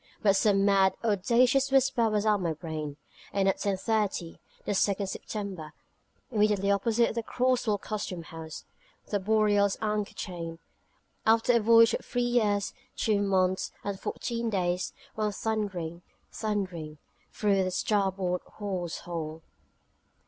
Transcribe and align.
But 0.23 0.35
some 0.35 0.65
mad, 0.65 0.95
audacious 1.03 1.71
whisper 1.71 2.09
was 2.09 2.25
at 2.25 2.37
my 2.37 2.53
brain: 2.53 2.97
and 3.31 3.47
at 3.47 3.57
10.30, 3.59 4.39
the 4.65 4.71
2nd 4.71 5.07
September, 5.07 5.73
immediately 6.31 6.71
opposite 6.71 7.13
the 7.13 7.21
Cross 7.21 7.67
Wall 7.67 7.77
Custom 7.77 8.23
House, 8.23 8.65
the 9.11 9.19
Boreal's 9.19 9.77
anchor 9.79 10.15
chain, 10.15 10.57
after 11.23 11.53
a 11.53 11.59
voyage 11.59 11.93
of 11.93 12.03
three 12.03 12.23
years, 12.23 12.73
two 12.95 13.21
months, 13.21 13.71
and 13.83 13.99
fourteen 13.99 14.49
days, 14.49 14.91
ran 15.15 15.31
thundering, 15.31 16.01
thundering, 16.31 16.97
through 17.31 17.63
the 17.63 17.69
starboard 17.69 18.41
hawse 18.57 19.01
hole. 19.01 19.43